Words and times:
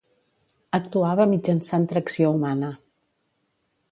Actuava 0.77 1.27
mitjançant 1.33 1.85
tracció 1.93 2.33
humana. 2.37 2.75